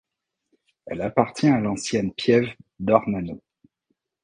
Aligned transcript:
Elle 0.87 1.03
appartient 1.03 1.49
à 1.49 1.59
l'ancienne 1.59 2.11
piève 2.11 2.47
d'Ornano. 2.79 3.39